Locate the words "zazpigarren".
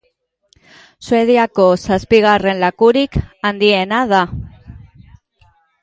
1.83-2.63